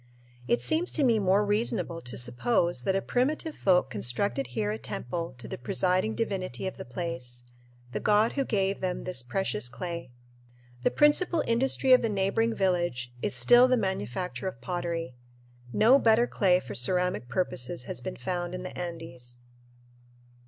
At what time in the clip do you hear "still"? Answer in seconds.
13.35-13.67